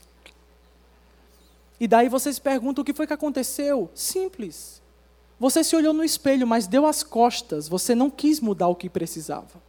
[1.80, 3.90] E daí você se pergunta o que foi que aconteceu?
[3.94, 4.82] Simples.
[5.40, 8.90] Você se olhou no espelho, mas deu as costas, você não quis mudar o que
[8.90, 9.62] precisava.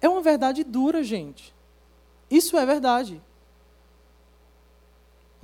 [0.00, 1.54] É uma verdade dura, gente.
[2.30, 3.20] Isso é verdade.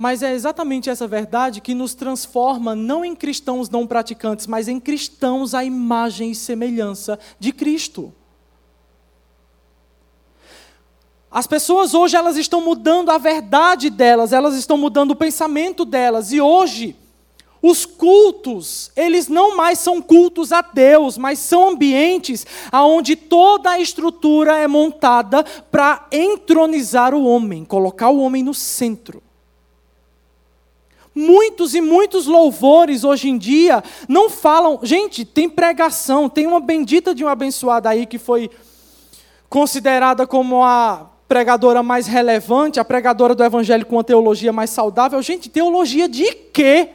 [0.01, 4.79] Mas é exatamente essa verdade que nos transforma não em cristãos não praticantes, mas em
[4.79, 8.11] cristãos à imagem e semelhança de Cristo.
[11.29, 16.31] As pessoas hoje elas estão mudando a verdade delas, elas estão mudando o pensamento delas
[16.31, 16.95] e hoje
[17.61, 23.79] os cultos, eles não mais são cultos a Deus, mas são ambientes onde toda a
[23.79, 29.21] estrutura é montada para entronizar o homem, colocar o homem no centro.
[31.13, 34.79] Muitos e muitos louvores hoje em dia não falam.
[34.81, 38.49] Gente, tem pregação, tem uma bendita de uma abençoada aí que foi
[39.49, 45.21] considerada como a pregadora mais relevante, a pregadora do evangelho com a teologia mais saudável.
[45.21, 46.89] Gente, teologia de quê?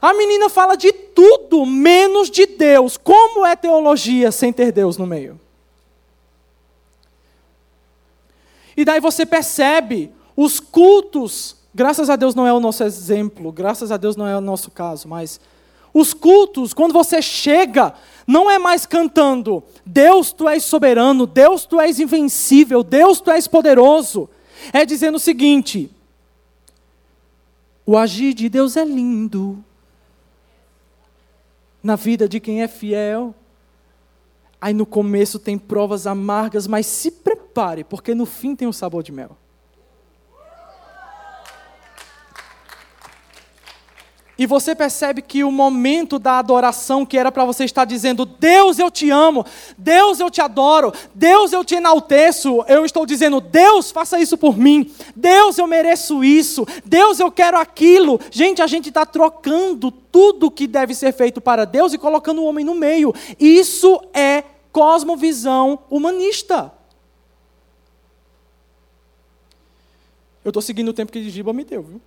[0.00, 2.96] A menina fala de tudo menos de Deus.
[2.96, 5.40] Como é teologia sem ter Deus no meio?
[8.76, 13.90] E daí você percebe os cultos, graças a Deus não é o nosso exemplo, graças
[13.90, 15.40] a Deus não é o nosso caso, mas
[15.92, 17.92] os cultos, quando você chega,
[18.24, 23.48] não é mais cantando: Deus, tu és soberano, Deus, tu és invencível, Deus, tu és
[23.48, 24.30] poderoso.
[24.72, 25.90] É dizendo o seguinte:
[27.84, 29.58] o agir de Deus é lindo
[31.82, 33.34] na vida de quem é fiel.
[34.60, 39.02] Aí no começo tem provas amargas, mas se prepare, porque no fim tem o sabor
[39.02, 39.36] de mel.
[44.38, 48.78] E você percebe que o momento da adoração, que era para você estar dizendo, Deus
[48.78, 49.44] eu te amo,
[49.76, 54.56] Deus eu te adoro, Deus eu te enalteço, eu estou dizendo, Deus faça isso por
[54.56, 58.20] mim, Deus eu mereço isso, Deus eu quero aquilo.
[58.30, 62.44] Gente, a gente está trocando tudo que deve ser feito para Deus e colocando o
[62.44, 63.12] homem no meio.
[63.40, 66.72] Isso é cosmovisão humanista.
[70.44, 72.00] Eu estou seguindo o tempo que Giba me deu, viu?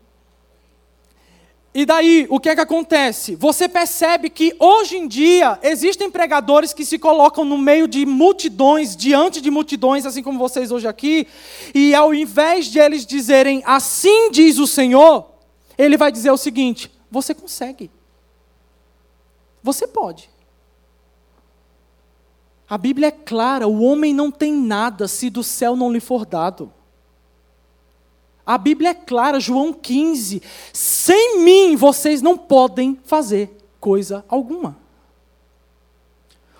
[1.73, 3.34] E daí, o que é que acontece?
[3.36, 8.93] Você percebe que hoje em dia existem pregadores que se colocam no meio de multidões,
[8.93, 11.25] diante de multidões, assim como vocês hoje aqui,
[11.73, 15.31] e ao invés de eles dizerem assim diz o Senhor,
[15.77, 17.89] ele vai dizer o seguinte: você consegue.
[19.63, 20.29] Você pode.
[22.69, 26.25] A Bíblia é clara: o homem não tem nada se do céu não lhe for
[26.25, 26.73] dado.
[28.52, 30.42] A Bíblia é clara, João 15:
[30.74, 34.76] sem mim vocês não podem fazer coisa alguma.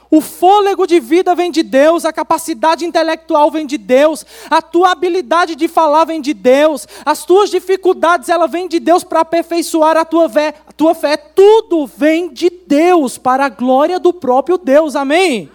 [0.10, 4.92] O fôlego de vida vem de Deus, a capacidade intelectual vem de Deus, a tua
[4.92, 9.98] habilidade de falar vem de Deus, as tuas dificuldades ela vem de Deus para aperfeiçoar
[9.98, 11.18] a tua fé, a tua fé.
[11.18, 14.96] Tudo vem de Deus para a glória do próprio Deus.
[14.96, 15.52] Amém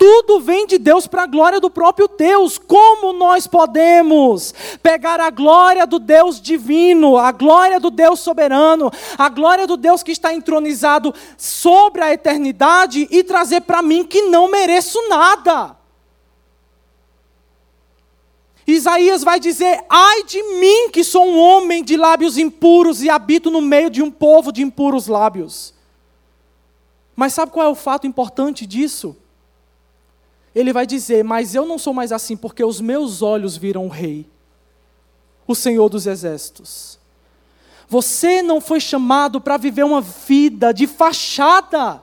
[0.00, 2.56] tudo vem de Deus para a glória do próprio Deus.
[2.56, 9.28] Como nós podemos pegar a glória do Deus divino, a glória do Deus soberano, a
[9.28, 14.50] glória do Deus que está entronizado sobre a eternidade e trazer para mim que não
[14.50, 15.76] mereço nada?
[18.66, 23.50] Isaías vai dizer: Ai de mim, que sou um homem de lábios impuros e habito
[23.50, 25.74] no meio de um povo de impuros lábios.
[27.14, 29.14] Mas sabe qual é o fato importante disso?
[30.54, 33.88] Ele vai dizer: Mas eu não sou mais assim, porque os meus olhos viram o
[33.88, 34.26] Rei,
[35.46, 36.98] o Senhor dos Exércitos.
[37.88, 42.00] Você não foi chamado para viver uma vida de fachada.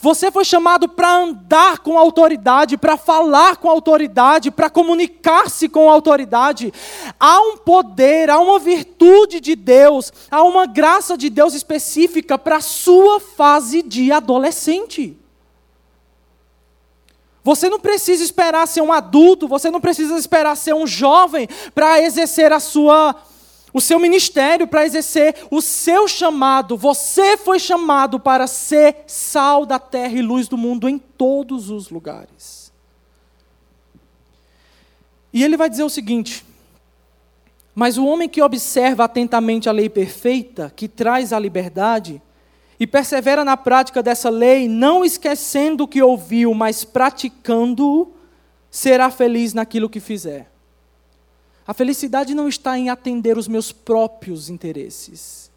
[0.00, 6.72] Você foi chamado para andar com autoridade, para falar com autoridade, para comunicar-se com autoridade.
[7.20, 12.56] Há um poder, há uma virtude de Deus, há uma graça de Deus específica para
[12.56, 15.17] a sua fase de adolescente.
[17.48, 21.98] Você não precisa esperar ser um adulto, você não precisa esperar ser um jovem para
[21.98, 23.16] exercer a sua
[23.72, 26.76] o seu ministério, para exercer o seu chamado.
[26.76, 31.88] Você foi chamado para ser sal da terra e luz do mundo em todos os
[31.88, 32.70] lugares.
[35.32, 36.44] E ele vai dizer o seguinte:
[37.74, 42.20] Mas o homem que observa atentamente a lei perfeita, que traz a liberdade,
[42.78, 48.12] e persevera na prática dessa lei, não esquecendo o que ouviu, mas praticando-o,
[48.70, 50.50] será feliz naquilo que fizer.
[51.66, 55.50] A felicidade não está em atender os meus próprios interesses.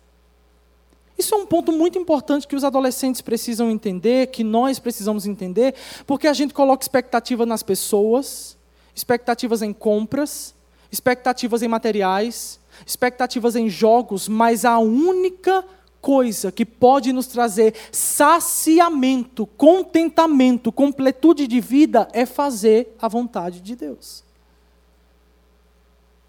[1.18, 5.76] Isso é um ponto muito importante que os adolescentes precisam entender, que nós precisamos entender,
[6.08, 8.58] porque a gente coloca expectativa nas pessoas,
[8.96, 10.56] expectativas em compras,
[10.92, 15.64] expectativas em materiais, expectativas em jogos, mas a única
[16.02, 23.76] coisa que pode nos trazer saciamento, contentamento, completude de vida é fazer a vontade de
[23.76, 24.24] Deus.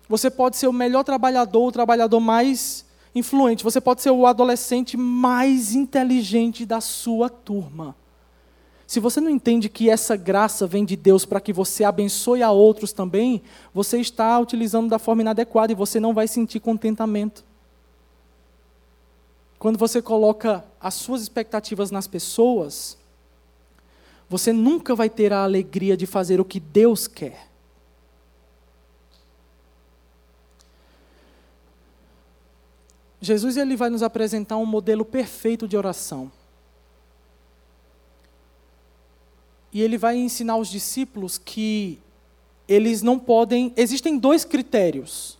[0.09, 4.97] Você pode ser o melhor trabalhador, o trabalhador mais influente, você pode ser o adolescente
[4.97, 7.97] mais inteligente da sua turma.
[8.87, 12.51] Se você não entende que essa graça vem de Deus para que você abençoe a
[12.51, 13.43] outros também,
[13.73, 17.43] você está utilizando da forma inadequada e você não vai sentir contentamento.
[19.63, 22.99] Quando você coloca as suas expectativas nas pessoas,
[24.29, 27.47] você nunca vai ter a alegria de fazer o que Deus quer.
[33.21, 36.33] Jesus ele vai nos apresentar um modelo perfeito de oração.
[39.73, 42.01] e ele vai ensinar os discípulos que
[42.67, 43.73] eles não podem.
[43.77, 45.39] Existem dois critérios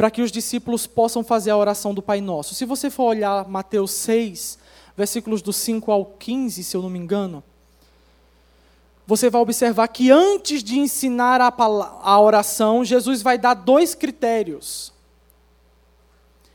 [0.00, 2.54] para que os discípulos possam fazer a oração do Pai Nosso.
[2.54, 4.58] Se você for olhar Mateus 6,
[4.96, 7.44] versículos do 5 ao 15, se eu não me engano,
[9.06, 14.90] você vai observar que antes de ensinar a, a oração, Jesus vai dar dois critérios.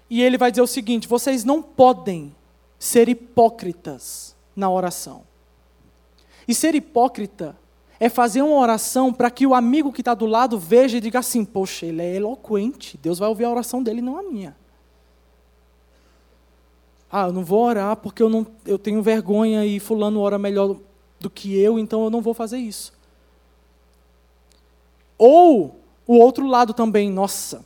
[0.10, 2.36] E ele vai dizer o seguinte: vocês não podem
[2.80, 5.22] ser hipócritas na oração.
[6.48, 7.56] E ser hipócrita
[8.00, 11.20] é fazer uma oração para que o amigo que está do lado veja e diga
[11.20, 14.56] assim: Poxa, ele é eloquente, Deus vai ouvir a oração dele, não a minha.
[17.12, 20.76] Ah, eu não vou orar porque eu, não, eu tenho vergonha e Fulano ora melhor
[21.20, 22.92] do que eu, então eu não vou fazer isso.
[25.18, 27.66] Ou o outro lado também, nossa,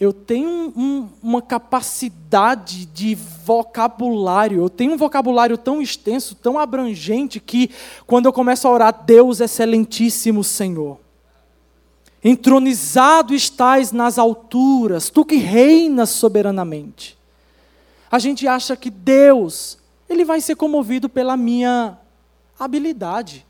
[0.00, 7.38] eu tenho um, uma capacidade de vocabulário, eu tenho um vocabulário tão extenso, tão abrangente,
[7.38, 7.70] que
[8.06, 10.98] quando eu começo a orar, Deus excelentíssimo Senhor.
[12.24, 17.18] Entronizado estás nas alturas, tu que reinas soberanamente.
[18.10, 19.76] A gente acha que Deus,
[20.08, 21.98] ele vai ser comovido pela minha
[22.58, 23.46] habilidade.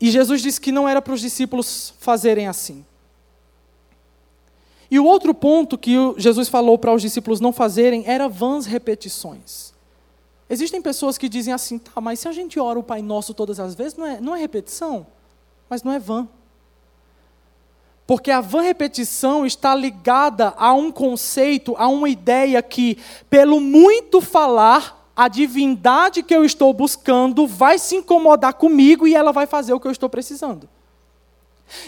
[0.00, 2.84] E Jesus disse que não era para os discípulos fazerem assim.
[4.90, 9.74] E o outro ponto que Jesus falou para os discípulos não fazerem era vãs repetições.
[10.48, 13.58] Existem pessoas que dizem assim, tá, mas se a gente ora o Pai Nosso todas
[13.58, 15.06] as vezes, não é, não é repetição,
[15.68, 16.28] mas não é vã.
[18.06, 22.96] Porque a vã repetição está ligada a um conceito, a uma ideia que,
[23.28, 29.32] pelo muito falar, a divindade que eu estou buscando vai se incomodar comigo e ela
[29.32, 30.68] vai fazer o que eu estou precisando.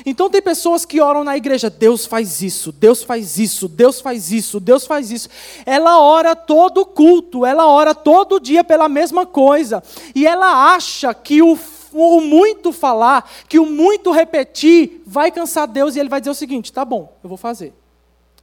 [0.04, 4.32] Então tem pessoas que oram na igreja, Deus faz isso, Deus faz isso, Deus faz
[4.32, 5.28] isso, Deus faz isso.
[5.64, 9.82] Ela ora todo culto, ela ora todo dia pela mesma coisa.
[10.14, 11.58] E ela acha que o,
[11.92, 16.34] o muito falar, que o muito repetir, vai cansar Deus e ele vai dizer o
[16.34, 17.72] seguinte: tá bom, eu vou fazer.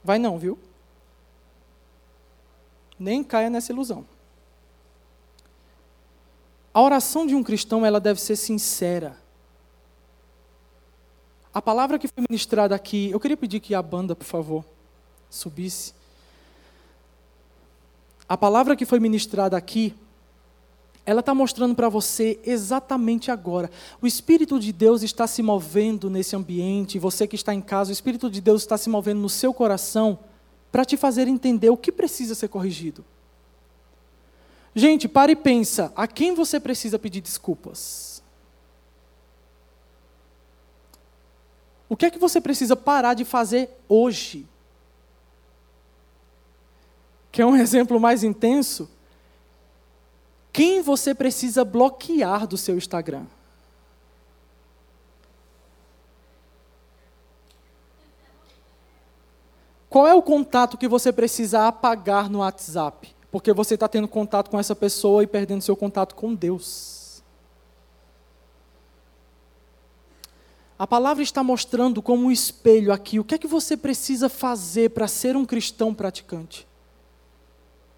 [0.02, 0.58] Vai não, viu?
[2.98, 4.06] Nem caia nessa ilusão.
[6.72, 9.25] A oração de um cristão ela deve ser sincera
[11.56, 14.62] a palavra que foi ministrada aqui, eu queria pedir que a banda, por favor,
[15.30, 15.94] subisse.
[18.28, 19.94] A palavra que foi ministrada aqui,
[21.06, 23.70] ela está mostrando para você exatamente agora.
[24.02, 27.92] O Espírito de Deus está se movendo nesse ambiente, você que está em casa, o
[27.94, 30.18] Espírito de Deus está se movendo no seu coração
[30.70, 33.02] para te fazer entender o que precisa ser corrigido.
[34.74, 38.15] Gente, pare e pensa, a quem você precisa pedir desculpas?
[41.88, 44.46] O que é que você precisa parar de fazer hoje?
[47.30, 48.90] Quer um exemplo mais intenso?
[50.52, 53.26] Quem você precisa bloquear do seu Instagram?
[59.88, 63.14] Qual é o contato que você precisa apagar no WhatsApp?
[63.30, 67.05] Porque você está tendo contato com essa pessoa e perdendo seu contato com Deus.
[70.78, 74.90] A palavra está mostrando como um espelho aqui o que é que você precisa fazer
[74.90, 76.66] para ser um cristão praticante,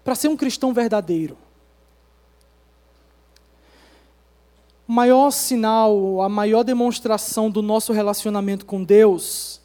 [0.03, 1.37] para ser um cristão verdadeiro.
[4.87, 9.61] O maior sinal, a maior demonstração do nosso relacionamento com Deus,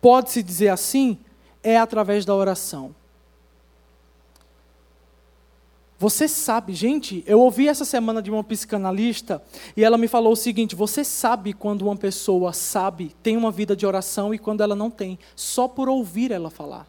[0.00, 1.18] pode-se dizer assim,
[1.62, 2.94] é através da oração.
[5.98, 9.42] Você sabe, gente, eu ouvi essa semana de uma psicanalista
[9.76, 13.76] e ela me falou o seguinte: você sabe quando uma pessoa sabe, tem uma vida
[13.76, 16.86] de oração e quando ela não tem, só por ouvir ela falar.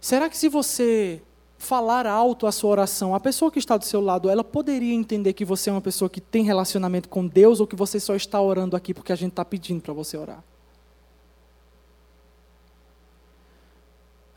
[0.00, 1.22] Será que se você
[1.56, 5.32] falar alto a sua oração, a pessoa que está do seu lado, ela poderia entender
[5.32, 8.40] que você é uma pessoa que tem relacionamento com Deus ou que você só está
[8.40, 10.42] orando aqui porque a gente está pedindo para você orar?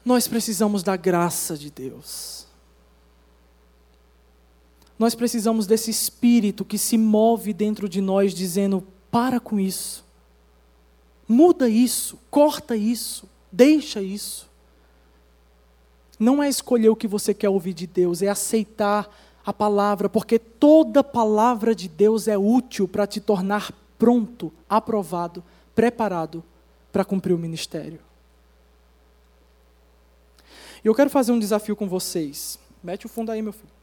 [0.06, 2.46] Nós precisamos da graça de Deus.
[5.00, 10.06] Nós precisamos desse espírito que se move dentro de nós, dizendo: para com isso,
[11.28, 14.48] muda isso, corta isso, deixa isso.
[16.20, 19.10] Não é escolher o que você quer ouvir de Deus, é aceitar
[19.46, 25.44] a palavra, porque toda palavra de Deus é útil para te tornar pronto, aprovado,
[25.74, 26.44] preparado
[26.92, 28.00] para cumprir o ministério.
[30.86, 32.60] E eu quero fazer um desafio com vocês.
[32.84, 33.74] Mete o fundo aí, meu filho.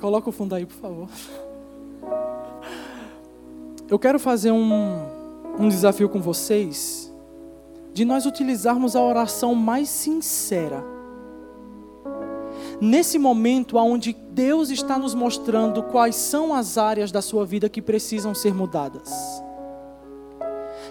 [0.00, 1.08] Coloca o fundo aí, por favor.
[3.86, 5.06] Eu quero fazer um,
[5.58, 7.12] um desafio com vocês
[7.92, 10.82] de nós utilizarmos a oração mais sincera.
[12.80, 17.82] Nesse momento onde Deus está nos mostrando quais são as áreas da sua vida que
[17.82, 19.12] precisam ser mudadas.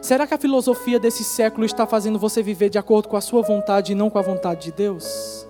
[0.01, 3.43] Será que a filosofia desse século está fazendo você viver de acordo com a sua
[3.43, 5.47] vontade e não com a vontade de Deus?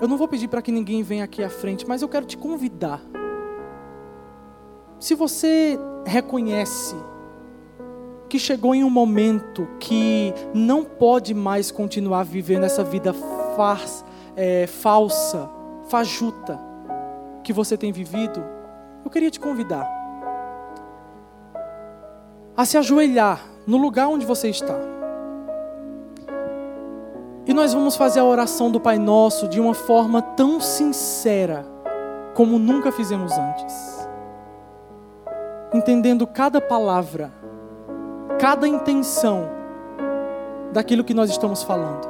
[0.00, 2.36] Eu não vou pedir para que ninguém venha aqui à frente, mas eu quero te
[2.36, 3.02] convidar.
[5.00, 6.94] Se você reconhece
[8.28, 13.12] que chegou em um momento que não pode mais continuar vivendo essa vida
[13.56, 14.04] faz,
[14.36, 15.50] é, falsa,
[15.88, 16.60] fajuta
[17.42, 18.44] que você tem vivido,
[19.04, 19.95] eu queria te convidar
[22.56, 24.74] a se ajoelhar no lugar onde você está.
[27.46, 31.64] E nós vamos fazer a oração do Pai Nosso de uma forma tão sincera
[32.34, 34.08] como nunca fizemos antes.
[35.72, 37.32] Entendendo cada palavra,
[38.38, 39.48] cada intenção
[40.72, 42.08] daquilo que nós estamos falando.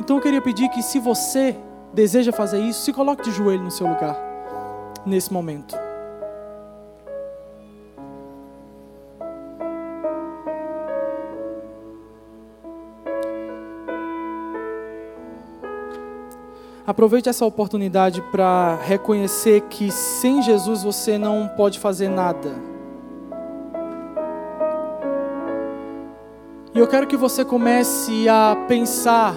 [0.00, 1.56] Então eu queria pedir que, se você
[1.92, 4.16] deseja fazer isso, se coloque de joelho no seu lugar,
[5.06, 5.83] nesse momento.
[16.86, 22.54] Aproveite essa oportunidade para reconhecer que sem Jesus você não pode fazer nada.
[26.74, 29.34] E eu quero que você comece a pensar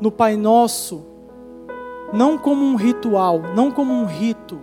[0.00, 1.04] no Pai Nosso,
[2.12, 4.60] não como um ritual, não como um rito,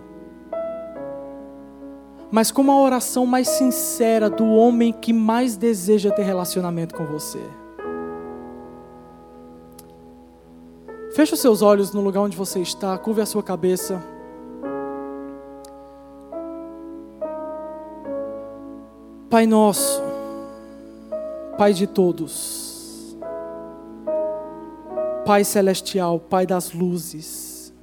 [2.32, 7.42] mas como a oração mais sincera do homem que mais deseja ter relacionamento com você.
[11.12, 14.02] Feche os seus olhos no lugar onde você está, curve a sua cabeça.
[19.30, 20.02] Pai nosso,
[21.58, 23.18] Pai de todos,
[25.26, 27.74] Pai celestial, Pai das luzes,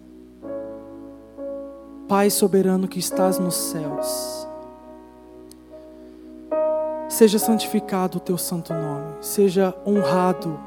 [2.09, 4.47] Pai soberano que estás nos céus,
[7.09, 10.59] seja santificado o teu santo nome, seja honrado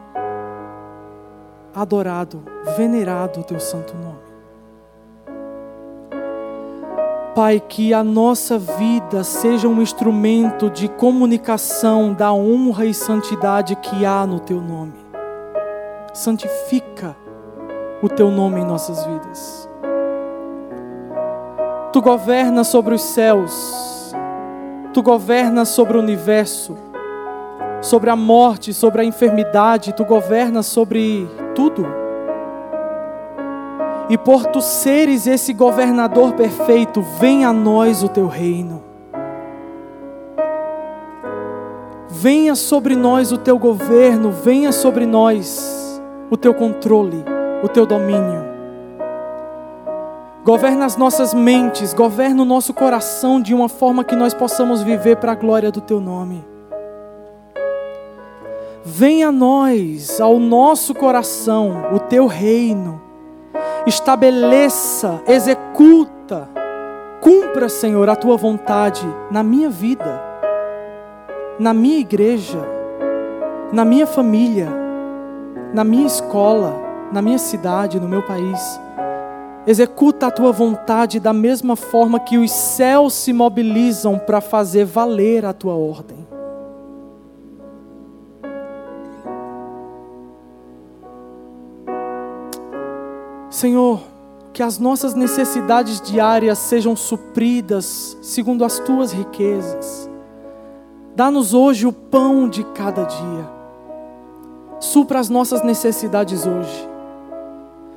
[1.81, 2.43] adorado,
[2.75, 4.29] venerado o teu santo nome.
[7.33, 14.05] Pai, que a nossa vida seja um instrumento de comunicação da honra e santidade que
[14.05, 14.93] há no teu nome.
[16.13, 17.15] Santifica
[18.01, 19.69] o teu nome em nossas vidas.
[21.93, 24.13] Tu governas sobre os céus,
[24.93, 26.75] tu governas sobre o universo,
[27.81, 31.85] sobre a morte, sobre a enfermidade, tu governas sobre tudo.
[34.09, 38.83] E por tu seres esse governador perfeito, venha a nós o teu reino.
[42.09, 47.23] Venha sobre nós o teu governo, venha sobre nós o teu controle,
[47.63, 48.49] o teu domínio.
[50.43, 55.17] Governa as nossas mentes, governa o nosso coração de uma forma que nós possamos viver
[55.17, 56.43] para a glória do teu nome.
[58.99, 63.01] Venha a nós, ao nosso coração, o teu reino.
[63.87, 66.49] Estabeleça, executa,
[67.21, 70.21] cumpra, Senhor, a tua vontade na minha vida,
[71.57, 72.59] na minha igreja,
[73.71, 74.67] na minha família,
[75.73, 76.75] na minha escola,
[77.09, 78.81] na minha cidade, no meu país.
[79.65, 85.45] Executa a tua vontade da mesma forma que os céus se mobilizam para fazer valer
[85.45, 86.18] a tua ordem.
[93.59, 93.99] Senhor,
[94.53, 100.09] que as nossas necessidades diárias sejam supridas segundo as tuas riquezas.
[101.13, 103.49] Dá-nos hoje o pão de cada dia.
[104.79, 106.89] Supra as nossas necessidades hoje.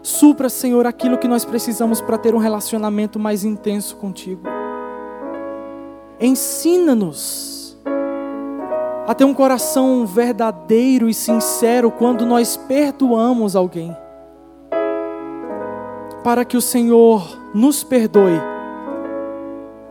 [0.03, 4.43] Supra, Senhor, aquilo que nós precisamos para ter um relacionamento mais intenso contigo.
[6.21, 7.79] Ensina-nos
[9.07, 13.97] a ter um coração verdadeiro e sincero quando nós perdoamos alguém
[16.23, 18.41] para que o Senhor nos perdoe,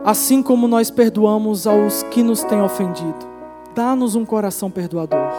[0.04, 3.30] assim como nós perdoamos aos que nos têm ofendido.
[3.74, 5.30] Dá-nos um coração perdoador.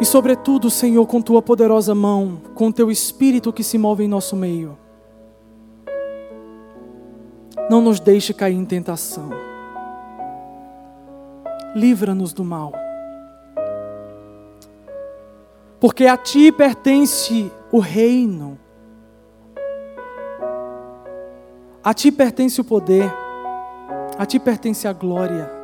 [0.00, 4.36] E, sobretudo, Senhor, com tua poderosa mão, com teu espírito que se move em nosso
[4.36, 4.78] meio,
[7.68, 9.30] não nos deixe cair em tentação.
[11.74, 12.72] Livra-nos do mal
[15.80, 18.58] porque a ti pertence o reino,
[21.82, 23.10] a ti pertence o poder,
[24.18, 25.57] A ti pertence a glória.